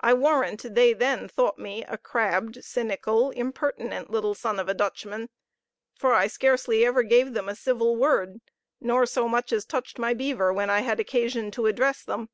[0.00, 5.30] I warrant they then thought me a crabbed, cynical, impertinent little son of a Dutchman;
[5.96, 8.42] for I scarcely ever gave them a civil word,
[8.78, 12.28] nor so much as touched my beaver, when I had occasion to address them.